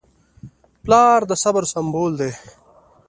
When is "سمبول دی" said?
1.73-2.31